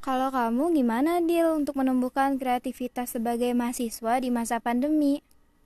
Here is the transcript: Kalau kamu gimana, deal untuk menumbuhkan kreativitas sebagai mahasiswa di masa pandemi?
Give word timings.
Kalau 0.00 0.32
kamu 0.32 0.80
gimana, 0.80 1.20
deal 1.20 1.60
untuk 1.60 1.76
menumbuhkan 1.76 2.40
kreativitas 2.40 3.12
sebagai 3.12 3.52
mahasiswa 3.52 4.16
di 4.16 4.32
masa 4.32 4.56
pandemi? 4.56 5.20